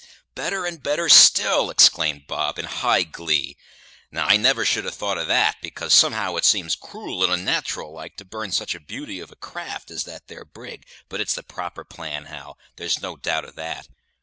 "Better 0.33 0.65
and 0.65 0.81
better 0.81 1.07
still!" 1.07 1.69
exclaimed 1.69 2.25
Bob, 2.25 2.57
in 2.57 2.65
high 2.65 3.03
glee. 3.03 3.55
"Now, 4.09 4.25
I 4.25 4.35
never 4.35 4.65
should 4.65 4.83
ha' 4.83 4.87
thought 4.91 5.19
of 5.19 5.27
that, 5.27 5.57
because, 5.61 5.93
somehow, 5.93 6.37
it 6.37 6.43
seems 6.43 6.73
cruel 6.73 7.23
and 7.23 7.31
unnat'ral 7.31 7.93
like 7.93 8.17
to 8.17 8.25
burn 8.25 8.51
sich 8.51 8.73
a 8.73 8.79
beauty 8.79 9.19
of 9.19 9.31
a 9.31 9.35
craft 9.35 9.91
as 9.91 10.05
that 10.05 10.27
there 10.27 10.43
brig; 10.43 10.87
but 11.07 11.21
it's 11.21 11.35
the 11.35 11.43
proper 11.43 11.83
plan, 11.83 12.25
Hal 12.25 12.57
there's 12.77 12.99
no 13.03 13.15
doubt 13.15 13.45
of 13.45 13.53
that. 13.57 13.89